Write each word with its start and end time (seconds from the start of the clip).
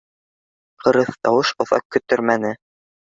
Ҡырыҫ 0.85 1.11
тауыш 1.27 1.51
оҙаҡ 1.65 1.87
көттөрмәне: 1.97 2.55